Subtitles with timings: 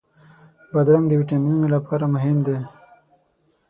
[0.71, 2.57] بادرنګ د ویټامینونو لپاره مهم دی.